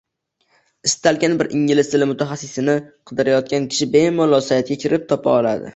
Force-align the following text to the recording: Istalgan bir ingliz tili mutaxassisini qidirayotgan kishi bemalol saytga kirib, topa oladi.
Istalgan 0.89 1.35
bir 1.41 1.51
ingliz 1.59 1.91
tili 1.91 2.09
mutaxassisini 2.13 2.77
qidirayotgan 3.11 3.69
kishi 3.75 3.91
bemalol 3.99 4.47
saytga 4.51 4.81
kirib, 4.85 5.09
topa 5.15 5.41
oladi. 5.43 5.69